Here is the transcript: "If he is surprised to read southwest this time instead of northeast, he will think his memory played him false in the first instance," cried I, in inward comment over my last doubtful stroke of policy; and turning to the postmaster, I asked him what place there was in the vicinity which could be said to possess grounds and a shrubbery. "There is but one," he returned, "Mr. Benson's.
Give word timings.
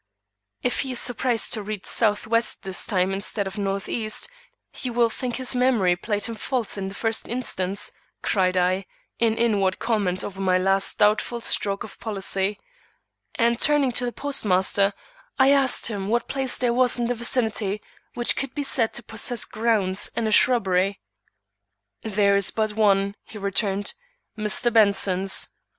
"If 0.63 0.79
he 0.79 0.93
is 0.93 0.99
surprised 0.99 1.53
to 1.53 1.61
read 1.61 1.85
southwest 1.85 2.63
this 2.63 2.87
time 2.87 3.13
instead 3.13 3.45
of 3.45 3.59
northeast, 3.59 4.27
he 4.71 4.89
will 4.89 5.11
think 5.11 5.35
his 5.35 5.53
memory 5.53 5.95
played 5.95 6.23
him 6.25 6.33
false 6.33 6.75
in 6.75 6.87
the 6.87 6.95
first 6.95 7.27
instance," 7.27 7.91
cried 8.23 8.57
I, 8.57 8.87
in 9.19 9.37
inward 9.37 9.77
comment 9.77 10.23
over 10.23 10.41
my 10.41 10.57
last 10.57 10.97
doubtful 10.97 11.39
stroke 11.39 11.83
of 11.83 11.99
policy; 11.99 12.59
and 13.35 13.59
turning 13.59 13.91
to 13.91 14.05
the 14.05 14.11
postmaster, 14.11 14.93
I 15.37 15.51
asked 15.51 15.85
him 15.85 16.07
what 16.07 16.27
place 16.27 16.57
there 16.57 16.73
was 16.73 16.97
in 16.97 17.05
the 17.05 17.13
vicinity 17.13 17.79
which 18.15 18.35
could 18.35 18.55
be 18.55 18.63
said 18.63 18.93
to 18.95 19.03
possess 19.03 19.45
grounds 19.45 20.09
and 20.15 20.27
a 20.27 20.31
shrubbery. 20.31 20.99
"There 22.01 22.35
is 22.35 22.49
but 22.49 22.73
one," 22.73 23.13
he 23.23 23.37
returned, 23.37 23.93
"Mr. 24.35 24.73
Benson's. 24.73 25.49